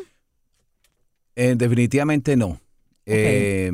[1.38, 2.59] Eh, definitivamente no.
[3.06, 3.72] Eh,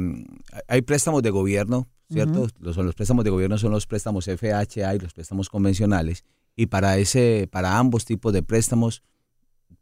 [0.67, 2.47] hay préstamos de gobierno, ¿cierto?
[2.59, 6.23] Los, los préstamos de gobierno son los préstamos FHA y los préstamos convencionales.
[6.55, 9.01] Y para, ese, para ambos tipos de préstamos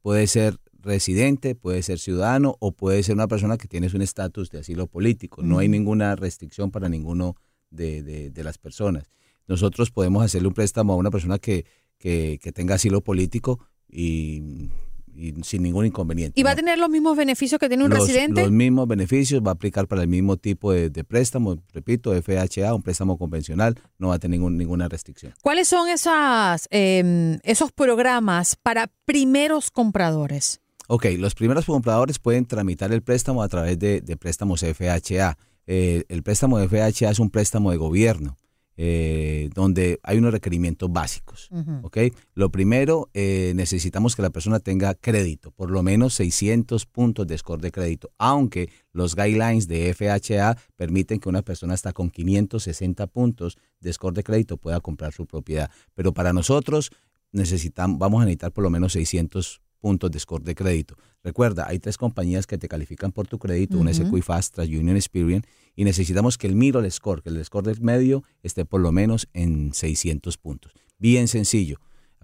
[0.01, 4.49] puede ser residente, puede ser ciudadano o puede ser una persona que tiene un estatus
[4.51, 5.41] de asilo político.
[5.41, 7.35] No hay ninguna restricción para ninguno
[7.71, 9.05] de, de- de las personas.
[9.47, 11.65] Nosotros podemos hacerle un préstamo a una persona que,
[11.97, 14.69] que, que tenga asilo político y,
[15.15, 16.39] y sin ningún inconveniente.
[16.39, 18.41] ¿Y va a tener los mismos beneficios que tiene un los, residente?
[18.41, 22.73] los mismos beneficios, va a aplicar para el mismo tipo de, de préstamo, repito, FHA,
[22.73, 25.33] un préstamo convencional, no va a tener ningún- ninguna restricción.
[25.41, 30.61] ¿Cuáles son esas, em, esos programas para primeros compradores?
[30.87, 35.37] Ok, los primeros compradores pueden tramitar el préstamo a través de, de préstamos FHA.
[35.65, 38.37] Eh, el préstamo de FHA es un préstamo de gobierno,
[38.75, 41.47] eh, donde hay unos requerimientos básicos.
[41.51, 41.79] Ujú.
[41.83, 41.97] ¿ok?
[42.33, 47.37] Lo primero, eh, necesitamos que la persona tenga crédito, por lo menos 600 puntos de
[47.37, 53.07] score de crédito, aunque los guidelines de FHA permiten que una persona hasta con 560
[53.07, 55.71] puntos de score de crédito pueda comprar su propiedad.
[55.93, 56.91] Pero para nosotros
[57.31, 60.95] necesitamos, vamos a necesitar por lo menos 600 puntos de score de crédito.
[61.25, 63.99] Recuerda, hay tres compañías que te califican por tu crédito, una es.
[63.99, 65.43] Equifax, Union Experian,
[65.75, 69.27] y necesitamos que el middle score, que el score del medio esté por lo menos
[69.33, 70.71] en 600 puntos.
[70.99, 71.81] Bien sencillo.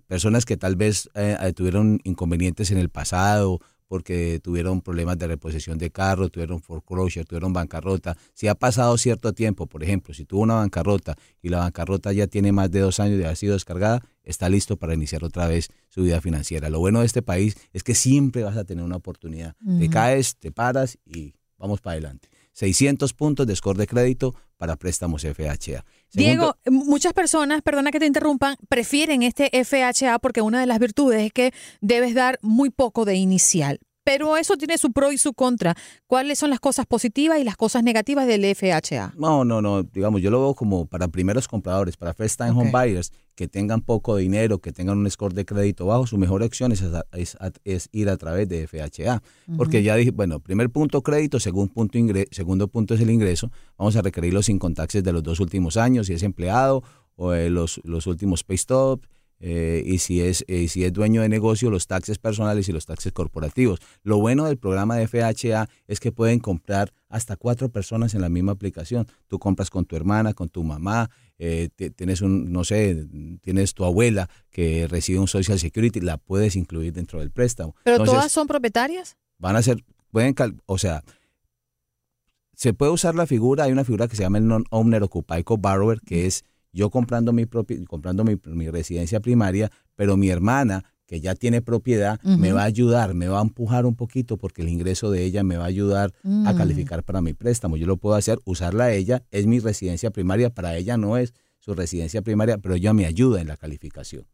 [0.08, 3.60] Personas que tal vez eh, eh, tuvieron inconvenientes en el pasado
[3.90, 8.16] porque tuvieron problemas de reposición de carro, tuvieron foreclosure, tuvieron bancarrota.
[8.36, 12.28] Si ha pasado cierto tiempo, por ejemplo, si tuvo una bancarrota y la bancarrota ya
[12.28, 15.70] tiene más de dos años de haber sido descargada, está listo para iniciar otra vez
[15.90, 16.70] su vida financiera.
[16.70, 19.56] Lo bueno de este país es que siempre vas a tener una oportunidad.
[19.80, 22.30] Te caes, te paras y vamos para adelante.
[22.54, 25.86] 600 puntos de score de crédito para préstamos FHA.
[26.12, 31.22] Diego, muchas personas, perdona que te interrumpan, prefieren este FHA porque una de las virtudes
[31.22, 33.80] es que debes dar muy poco de inicial.
[34.10, 35.76] Pero eso tiene su pro y su contra.
[36.08, 39.14] ¿Cuáles son las cosas positivas y las cosas negativas del FHA?
[39.16, 39.84] No, no, no.
[39.84, 43.82] Digamos, yo lo veo como para primeros compradores, para first time home buyers que tengan
[43.82, 46.08] poco dinero, que tengan un score de crédito bajo.
[46.08, 46.84] Su mejor opción es,
[47.64, 49.22] es, ir a través de FHA.
[49.56, 52.00] Porque ya dije, bueno, primer punto crédito, segundo punto,
[52.32, 53.52] segundo punto es el ingreso.
[53.78, 56.82] Vamos a requerir los incontaxes de los dos últimos años, si es empleado
[57.16, 59.06] o los, los últimos pay stop
[59.40, 62.86] eh, y si es, eh, si es dueño de negocio, los taxes personales y los
[62.86, 63.80] taxes corporativos.
[64.04, 68.30] Lo bueno del programa de FHA es que pueden comprar hasta cuatro personas en la
[68.30, 69.08] misma aplicación.
[69.28, 73.08] Tú compras con tu hermana, con tu mamá, eh, tienes un, no sé,
[73.42, 77.76] tienes tu abuela que recibe un Social Security, la puedes incluir dentro del préstamo.
[77.84, 79.18] ¿Pero todas son propietarias?
[79.38, 80.36] Van a ser, pueden,
[80.66, 81.02] o sea,
[82.56, 86.02] se puede usar la figura, hay una figura que se llama el Non-Owner Occupied Co-Borrower,
[86.02, 87.46] que es yo comprando mi,
[87.88, 93.16] comprando mi, residencia primaria, pero mi hermana, que ya tiene propiedad, me va a ayudar,
[93.16, 96.12] me va a empujar un poquito porque el ingreso de ella me va a ayudar
[96.24, 96.56] a Mm.
[96.58, 97.78] calificar para mi préstamo.
[97.78, 101.34] Yo lo puedo hacer, usarla a ella, es mi residencia primaria, para ella no es
[101.58, 104.26] su residencia primaria, pero ella me ayuda en la calificación.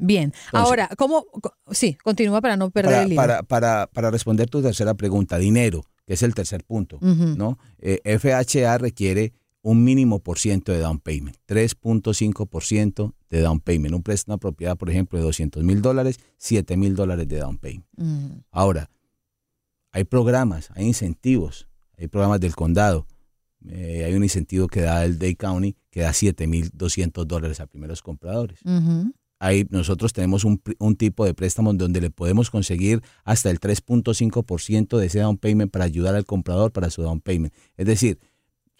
[0.00, 0.32] Bien.
[0.52, 1.26] Ahora, ¿cómo?
[1.70, 3.16] Sí, continúa para no perder Para, el hilo.
[3.16, 6.98] para, para, para responder tu tercera pregunta, dinero, que es el tercer punto.
[7.00, 7.58] ¿no?
[7.78, 9.32] Eh, FHA requiere
[9.62, 13.94] un mínimo por ciento de down payment, 3.5% de down payment.
[13.94, 17.58] Un préstamo de propiedad, por ejemplo, de 200 mil dólares, 7 mil dólares de down
[17.58, 17.86] payment.
[17.96, 18.40] Mm.
[18.50, 18.90] Ahora,
[19.92, 23.06] hay programas, hay incentivos, hay programas del condado.
[23.68, 28.02] Eh, hay un incentivo que da el Day County que da 7.200 dólares a primeros
[28.02, 28.58] compradores.
[28.64, 29.12] Ujú.
[29.38, 34.98] Ahí nosotros tenemos un, un tipo de préstamo donde le podemos conseguir hasta el 3.5%
[34.98, 37.52] de ese down payment para ayudar al comprador para su down payment.
[37.76, 38.18] Es decir,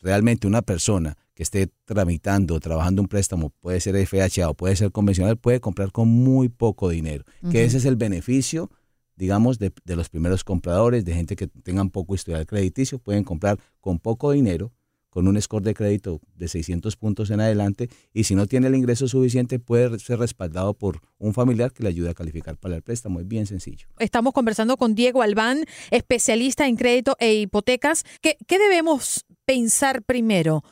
[0.02, 4.92] realmente una persona que esté tramitando, trabajando un préstamo, puede ser FHA o puede ser
[4.92, 7.24] convencional, puede comprar con muy poco dinero.
[7.50, 8.70] Que ese es el beneficio,
[9.16, 13.58] digamos, de, de los primeros compradores, de gente que tengan poco historial crediticio, pueden comprar
[13.80, 14.72] con poco dinero,
[15.08, 18.74] con un score de crédito de 600 puntos en adelante, y si no tiene el
[18.74, 22.82] ingreso suficiente, puede ser respaldado por un familiar que le ayude a calificar para el
[22.82, 23.20] préstamo.
[23.20, 23.88] Es bien sencillo.
[23.98, 28.04] Estamos conversando con Diego Albán, especialista en crédito e hipotecas.
[28.22, 30.62] ¿Qué, qué debemos pensar primero?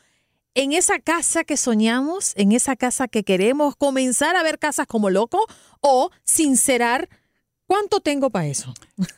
[0.55, 2.33] ¿En esa casa que soñamos?
[2.37, 3.77] ¿En esa casa que queremos?
[3.77, 5.47] ¿Comenzar a ver casas como loco?
[5.81, 7.09] ¿O sincerar
[7.67, 8.75] cuánto tengo para eso?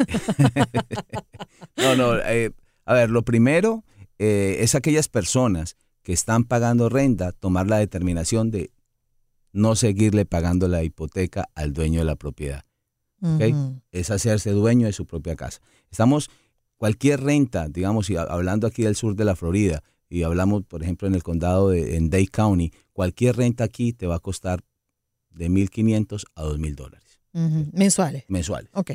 [1.77, 2.53] No, no, eh,
[2.85, 3.83] a ver, lo primero
[4.19, 8.71] eh, es aquellas personas que están pagando renta, tomar la determinación de
[9.53, 12.65] no seguirle pagando la hipoteca al dueño de la propiedad.
[13.21, 13.43] ¿ok?
[13.51, 13.81] Ujú.
[13.91, 15.61] Es hacerse dueño de su propia casa.
[15.91, 16.31] Estamos,
[16.83, 21.07] cualquier renta, digamos, y hablando aquí del sur de la Florida, y hablamos, por ejemplo,
[21.07, 24.65] en el condado de en Dade County, cualquier renta aquí te va a costar
[25.31, 27.21] de 1.500 a 2.000 dólares.
[27.73, 28.25] Mensuales.
[28.27, 28.69] mensuales.
[28.75, 28.91] Ok.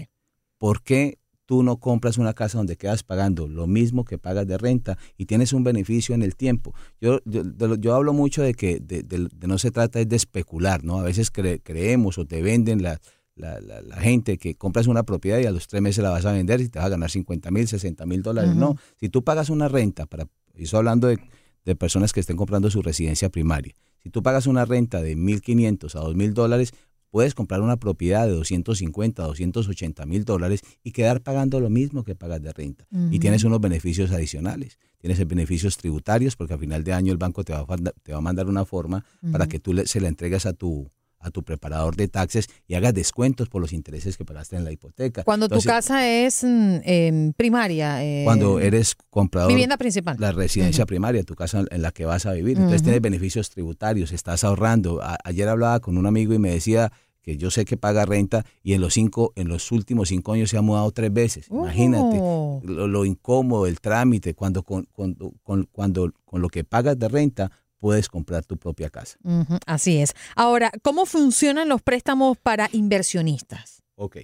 [0.57, 4.57] ¿Por qué tú no compras una casa donde quedas pagando lo mismo que pagas de
[4.57, 6.73] renta y tienes un beneficio en el tiempo?
[6.99, 7.43] Yo, yo,
[7.77, 10.99] yo hablo mucho de que de, de- de no se trata de especular, ¿no?
[10.99, 12.99] A veces cre- creemos o te venden la,
[13.37, 16.25] la, la- la gente que compras una propiedad y a los tres meses la vas
[16.25, 18.51] a vender y te vas a ganar 50 mil, 60 mil dólares.
[18.59, 21.17] No, si tú pagas una renta, para, y estoy hablando de,
[21.65, 23.73] de personas que estén comprando su residencia primaria,
[24.03, 26.71] si tú pagas una renta de 1.500 a 2.000 dólares,
[27.09, 32.15] puedes comprar una propiedad de 250, 280 mil dólares y quedar pagando lo mismo que
[32.15, 32.85] pagas de renta.
[33.11, 34.77] Y tienes unos beneficios adicionales.
[34.99, 38.17] Tienes beneficios tributarios porque a final de año el banco te va a, te va
[38.17, 41.43] a mandar una forma para que tú le- se la entregues a tu a tu
[41.43, 45.23] preparador de taxes y hagas descuentos por los intereses que pagaste en la hipoteca.
[45.23, 48.03] Cuando tu casa es em, primaria.
[48.03, 50.15] eh, cuando eres comprador Vivienda principal.
[50.19, 52.57] la residencia primaria, tu casa en la que vas a vivir.
[52.57, 55.01] Entonces tienes beneficios tributarios, estás ahorrando.
[55.01, 56.91] A- ayer hablaba con un amigo y me decía
[57.23, 60.49] que yo sé que paga renta y en los cinco, en los últimos cinco años
[60.49, 61.47] se ha mudado tres veces.
[61.49, 62.61] Imagínate Oh.
[62.63, 67.09] lo, lo incómodo, el trámite, cuando con, cuando, con, cuando con lo que pagas de
[67.09, 69.17] renta puedes comprar tu propia casa.
[69.65, 70.13] Así es.
[70.35, 73.81] Ahora, ¿cómo funcionan los préstamos para inversionistas?
[73.95, 74.17] Ok.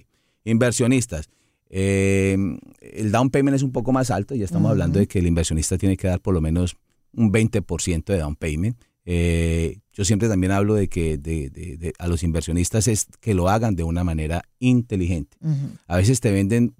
[0.44, 1.28] Inversionistas.
[1.76, 2.36] eh,
[2.80, 4.34] el down payment es un poco más alto.
[4.36, 6.76] Ya estamos hablando de que el inversionista tiene que dar por lo menos
[7.14, 8.76] un 20% de down payment.
[9.06, 13.34] Eh, yo siempre también hablo de que de- de- de- a los inversionistas es que
[13.34, 15.36] lo hagan de una manera inteligente.
[15.88, 16.74] A veces te venden,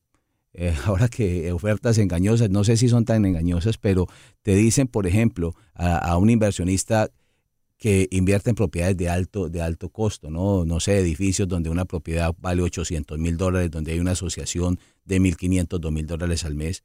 [0.55, 4.07] eh, ahora que ofertas engañosas, no sé si son tan engañosas, pero
[4.43, 7.11] te dicen, por ejemplo, a, a un inversionista
[7.77, 10.65] que invierte en propiedades de alto, de alto costo, ¿no?
[10.65, 15.21] No sé, edificios donde una propiedad vale 800 mil dólares, donde hay una asociación de
[15.21, 16.85] 1.500, 2.000 dólares al mes.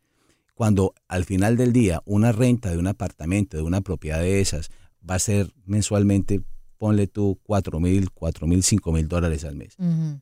[0.55, 4.71] cuando al final del día una renta de un apartamento, de una propiedad de esas,
[5.09, 6.41] va a ser mensualmente,
[6.79, 9.75] ponle tú cuatro mil, cuatro mil, cinco mil dólares al mes.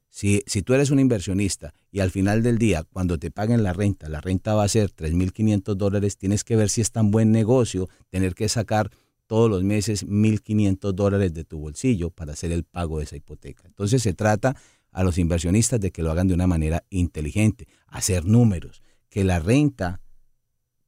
[0.09, 3.71] si, si tú eres un inversionista y al final del día, cuando te paguen la
[3.71, 6.91] renta, la renta va a ser tres mil quinientos dólares, tienes que ver si es
[6.91, 8.89] tan buen negocio tener que sacar
[9.27, 13.63] todos los meses 1.500 dólares de tu bolsillo para hacer el pago de esa hipoteca.
[13.65, 14.55] Entonces se trata
[14.91, 19.39] a los inversionistas de que lo hagan de una manera inteligente, hacer números, que la
[19.39, 20.01] renta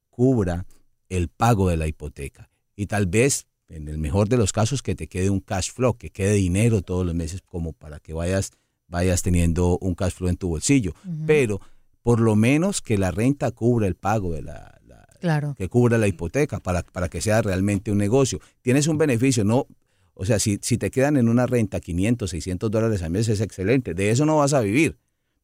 [0.10, 0.66] cubra
[1.10, 2.50] el pago de la hipoteca.
[2.76, 5.96] Y tal vez, en el mejor de los casos, que te quede un cash flow,
[5.96, 8.52] que quede dinero todos los meses como para que vayas,
[8.88, 10.94] vayas teniendo un cash flow en tu bolsillo.
[11.26, 11.62] Pero
[12.02, 14.76] por lo menos que la renta cubra el pago de la,
[15.20, 15.54] Claro.
[15.58, 18.40] que cubra la hipoteca para, para que sea realmente un negocio.
[18.62, 19.68] Tienes un beneficio, no,
[20.14, 23.42] o sea, si, si te quedan en una renta 500, 600 dólares al mes es
[23.42, 24.98] excelente, de eso no vas a vivir,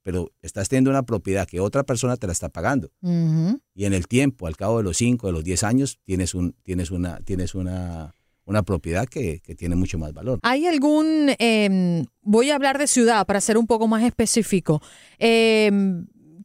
[0.06, 2.92] pero estás teniendo una propiedad que otra persona te la está pagando.
[3.02, 6.54] Y en el tiempo, al cabo de los 5, de los 10 años, tienes, un,
[6.62, 8.14] tienes, una, tienes una,
[8.46, 10.38] una propiedad que, que tiene mucho más valor.
[10.44, 14.80] ¿Hay algún, eh, voy a hablar de ciudad para ser un poco más específico,
[15.18, 15.72] eh,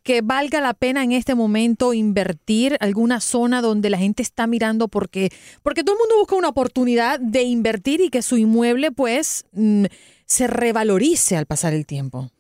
[0.04, 4.88] que valga la pena en este momento invertir alguna zona donde la gente está mirando
[4.88, 5.28] porque,
[5.62, 9.84] porque todo el mundo busca una oportunidad de invertir y que su inmueble pues mm,
[10.24, 12.30] se revalorice al pasar el tiempo?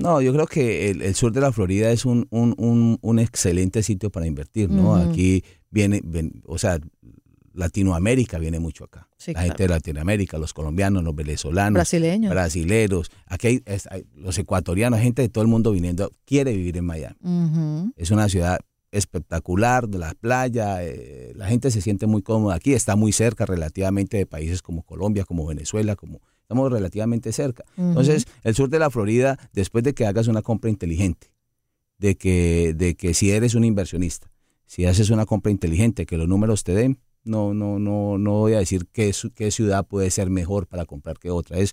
[0.00, 3.18] No, yo creo que el, el sur de la Florida es un, un, un, un
[3.18, 4.96] excelente sitio para invertir, ¿no?
[4.96, 6.78] Aquí viene, ven- o sea,
[7.52, 9.08] Latinoamérica viene mucho acá.
[9.16, 12.30] Sí, la gente de Latinoamérica, los colombianos, los venezolanos, Brasileños.
[12.32, 16.76] brasileros, aquí hay, es- hay los ecuatorianos, gente de todo el mundo viniendo, quiere vivir
[16.76, 17.16] en Miami.
[17.96, 18.60] Es una ciudad
[18.92, 23.46] espectacular, de la playa, eh, la gente se siente muy cómoda aquí, está muy cerca
[23.46, 27.64] relativamente de países como Colombia, como Venezuela, como estamos relativamente cerca.
[27.76, 31.30] Entonces, el sur de la Florida, después de que hagas una compra inteligente,
[31.98, 34.32] de que, de que si eres un inversionista,
[34.66, 38.54] si haces una compra inteligente, que los números te den, no, no, no, no voy
[38.54, 41.56] a decir qué, qué ciudad puede ser mejor para comprar que otra.
[41.56, 41.72] Es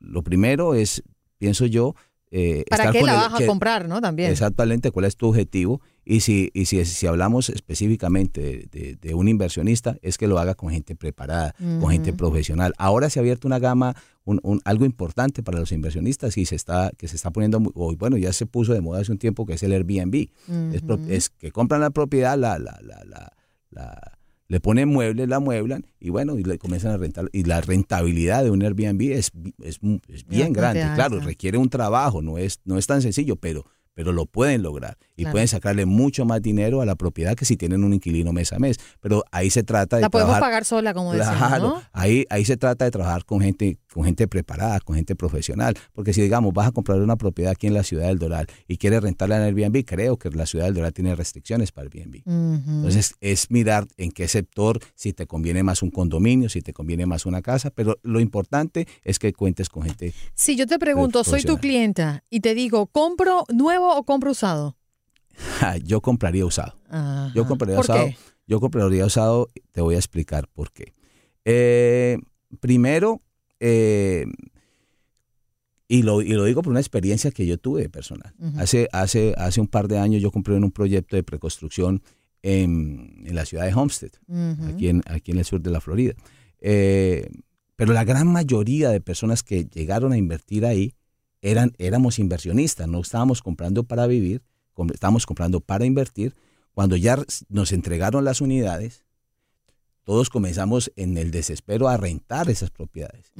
[0.00, 1.04] lo primero es,
[1.38, 1.94] pienso yo,
[2.32, 4.00] eh, ¿Para qué la el- vas a comprar, no?
[4.00, 4.30] También.
[4.30, 5.80] Exactamente, cuál es tu objetivo.
[6.04, 10.38] Y si, y si, si hablamos específicamente de, de- de un inversionista, es que lo
[10.38, 12.72] haga con gente preparada, con gente profesional.
[12.78, 13.94] Ahora se ha abierto una gama,
[14.24, 17.96] un, un- algo importante para los inversionistas y se está, que se está poniendo, muy-
[17.96, 20.28] bueno, ya se puso de moda hace un tiempo, que es el Airbnb.
[20.72, 23.32] es, es que compran la propiedad, la, la, la, la,
[23.70, 24.18] la-
[24.50, 27.28] le ponen muebles, la mueblan y bueno, y le comienzan a rentar.
[27.32, 29.30] Y la rentabilidad de un Airbnb es,
[29.62, 29.78] es,
[30.08, 30.84] es bien grande.
[30.96, 33.64] Claro, requiere un trabajo, no es, no es tan sencillo, pero,
[33.94, 34.98] pero lo pueden lograr.
[35.20, 35.32] Y Claro.
[35.32, 38.58] pueden sacarle mucho más dinero a la propiedad que si tienen un inquilino mes a
[38.58, 38.78] mes.
[39.02, 40.48] Pero ahí se trata de La podemos trabajar.
[40.50, 41.82] pagar sola, como decimos, Claro, ¿no?
[41.92, 45.74] ahí, ahí se trata de trabajar con gente, con gente preparada, con gente profesional.
[45.92, 48.78] Porque si digamos vas a comprar una propiedad aquí en la ciudad del Doral y
[48.78, 52.22] quieres rentarla en Airbnb, creo que la ciudad del Doral tiene restricciones para Airbnb.
[52.24, 52.70] Ujú.
[52.76, 57.04] Entonces es mirar en qué sector, si te conviene más un condominio, si te conviene
[57.04, 60.14] más una casa, pero lo importante es que cuentes con gente.
[60.34, 64.78] Si yo te pregunto, soy tu clienta y te digo, ¿compro nuevo o compro usado?
[65.84, 66.76] Yo compraría usado.
[66.88, 67.32] Ajá.
[67.34, 68.06] Yo compraría ¿Por usado.
[68.06, 68.16] qué?
[68.46, 70.94] Yo compraría usado, te voy a explicar por qué.
[71.44, 72.18] Eh,
[72.58, 73.22] primero,
[73.60, 74.26] eh,
[75.86, 78.32] y, lo, y lo digo por una experiencia que yo tuve personal.
[78.56, 82.02] Hace, hace, hace un par de años yo compré en un proyecto de preconstrucción
[82.42, 84.10] en, en la ciudad de Homestead,
[84.68, 86.14] aquí, en, aquí en el sur de la Florida.
[86.60, 87.28] Eh,
[87.76, 90.94] pero la gran mayoría de personas que llegaron a invertir ahí
[91.42, 94.42] eran, éramos inversionistas, no estábamos comprando para vivir,
[94.92, 96.34] estábamos comprando para invertir.
[96.72, 97.18] Cuando ya
[97.48, 99.04] nos entregaron las unidades,
[100.04, 103.32] todos comenzamos en el desespero a rentar esas propiedades.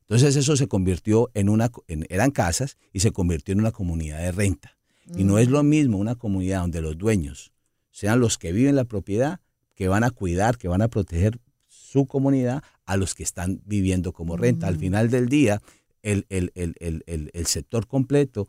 [0.00, 4.18] Entonces eso se convirtió en una, en- eran casas y se convirtió en una comunidad
[4.18, 4.76] de renta.
[5.16, 7.52] Y no es lo mismo una comunidad donde los dueños
[7.90, 9.40] sean los que viven la propiedad,
[9.74, 14.12] que van a cuidar, que van a proteger su comunidad, a los que están viviendo
[14.12, 14.66] como renta.
[14.66, 15.62] Al final del día,
[16.02, 18.48] el, el- el- el- el- el sector completo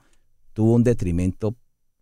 [0.54, 1.56] tuvo un detrimento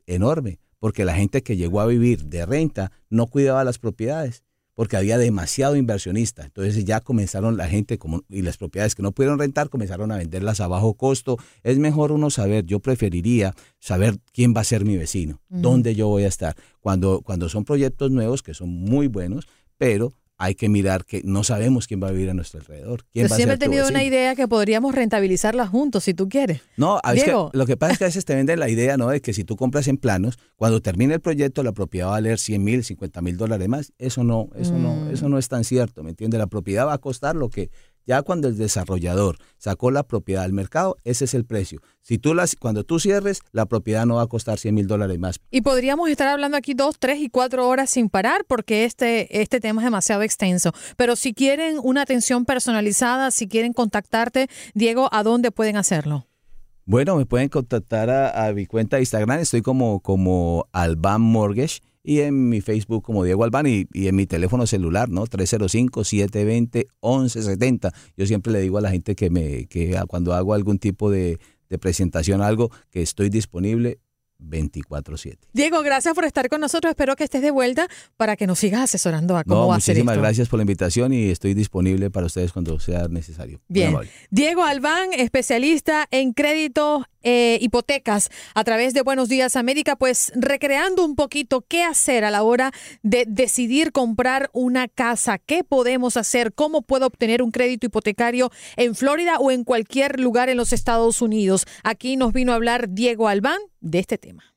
[0.08, 4.96] enorme, porque la gente que llegó a vivir de renta no cuidaba las propiedades, porque
[4.98, 6.46] había demasiado inversionista.
[6.46, 10.18] Entonces ya comenzaron la gente como, y las propiedades que no pudieron rentar comenzaron a
[10.18, 11.38] venderlas a bajo costo.
[11.64, 16.08] Es mejor uno saber, yo preferiría saber quién va a ser mi vecino, dónde yo
[16.08, 16.56] voy a estar.
[16.80, 19.48] Cuando, cuando son proyectos nuevos que son muy buenos,
[19.78, 23.04] pero hay que mirar que no sabemos quién va a vivir a nuestro alrededor.
[23.12, 26.14] ¿Quién Yo va a siempre he ser tenido una idea que podríamos rentabilizarla juntos, si
[26.14, 26.62] tú quieres.
[26.78, 27.50] No, es que Diego.
[27.54, 29.10] lo que pasa es que a veces te venden la idea, ¿no?
[29.10, 32.14] De que si tú compras en planos, cuando termine el proyecto, la propiedad va a
[32.16, 33.94] valer 100 mil, 50 mil dólares más.
[33.98, 34.84] Eso no, eso Mm.
[34.84, 36.38] no, eso no es tan cierto, ¿me entiendes?
[36.40, 37.70] La propiedad va a costar lo que
[38.08, 41.82] Ya cuando el desarrollador sacó la propiedad al mercado, ese es el precio.
[42.02, 45.20] Si tú las, cuando tú cierres, la propiedad no va a costar 100 mil dólares
[45.20, 45.42] más.
[45.52, 49.60] Y podríamos estar hablando aquí dos, tres y cuatro horas sin parar porque este, este
[49.60, 50.72] tema es demasiado extenso.
[50.96, 56.28] Pero si quieren una atención personalizada, si quieren contactarte, Diego, ¿a dónde pueden hacerlo?
[56.86, 62.22] Bueno, me pueden contactar a, mi cuenta de Instagram, estoy como, como Alban Mortgage y
[62.22, 65.26] en mi Facebook como Diego Albán y, en mi teléfono celular, ¿no?
[65.26, 67.92] 305-720-1170.
[68.16, 71.38] Yo siempre le digo a la gente que, me, que cuando hago algún tipo de,
[71.70, 74.00] de presentación, algo, que estoy disponible
[74.40, 75.38] 24/7.
[75.54, 76.92] Diego, gracias por estar con nosotros.
[76.92, 77.88] Espero que estés de vuelta
[78.18, 81.14] para que nos sigas asesorando a cómo va a ser Muchísimas gracias por la invitación
[81.14, 83.60] y estoy disponible para ustedes cuando sea necesario.
[83.68, 83.96] Bien.
[84.30, 91.04] Diego Albán, especialista en créditos, eh, hipotecas a través de Buenos Días América, pues recreando
[91.04, 92.72] un poquito qué hacer a la hora
[93.04, 98.96] de decidir comprar una casa, qué podemos hacer, cómo puedo obtener un crédito hipotecario en
[98.96, 101.66] Florida o en cualquier lugar en los Estados Unidos.
[101.84, 104.57] Aquí nos vino a hablar Diego Albán de este tema.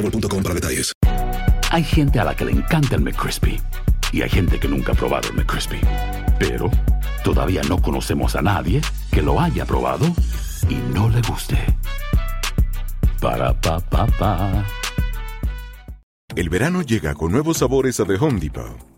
[0.00, 0.92] para detalles.
[1.70, 3.60] Hay gente a la que le encanta el McCrispy
[4.12, 5.80] y hay gente que nunca ha probado el McCrispy.
[6.38, 6.70] Pero
[7.24, 10.06] todavía no conocemos a nadie que lo haya probado
[10.68, 11.58] y no le guste.
[13.20, 14.64] Para pa pa pa.
[16.34, 18.97] El verano llega con nuevos sabores a The Home Depot.